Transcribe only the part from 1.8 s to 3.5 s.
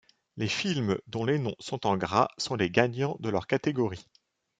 en gras sont les gagnants de leur